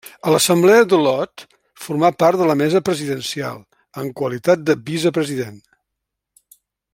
A 0.27 0.31
l'Assemblea 0.35 0.85
d'Olot 0.93 1.43
formà 1.87 2.09
part 2.23 2.41
de 2.41 2.47
la 2.51 2.55
Mesa 2.61 2.81
Presidencial, 2.87 3.61
en 4.05 4.11
qualitat 4.23 4.67
de 4.71 4.79
vicepresident. 4.89 5.61